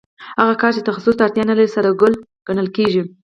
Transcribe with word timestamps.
هغه 0.39 0.53
کار 0.61 0.71
چې 0.75 0.85
تخصص 0.89 1.15
ته 1.17 1.23
اړتیا 1.27 1.43
نلري 1.49 1.67
ساده 1.73 1.91
ګڼل 2.47 2.67
کېږي 2.77 3.03